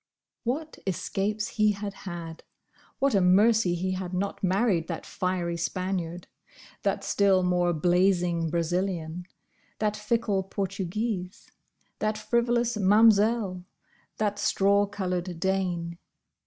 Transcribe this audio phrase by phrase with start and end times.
[0.45, 2.43] What escapes he had had!
[2.97, 6.25] What a mercy he had not married that fiery Spaniard;
[6.81, 9.27] that still more blazing Brazilian;
[9.77, 11.51] that fickle Portuguese;
[11.99, 13.63] that frivolous Mam'selle;
[14.17, 15.99] that straw coloured Dane.